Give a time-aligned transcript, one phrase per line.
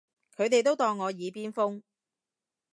[0.35, 1.83] 佢哋都當我耳邊風